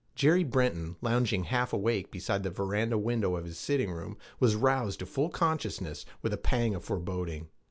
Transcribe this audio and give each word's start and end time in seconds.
Jerry 0.15 0.43
Breton, 0.43 0.95
lounging, 1.03 1.43
half 1.43 1.73
awake, 1.73 2.09
beside 2.09 2.41
the 2.41 2.49
veranda 2.49 2.97
window 2.97 3.35
of 3.35 3.45
his 3.45 3.59
sitting 3.59 3.91
room, 3.91 4.17
was 4.39 4.55
roused 4.55 4.97
to 5.01 5.05
full 5.05 5.29
consciousness 5.29 6.07
and 6.23 6.33
a 6.33 6.37
pang 6.37 6.73
of 6.73 6.83
foreboding. 6.83 7.49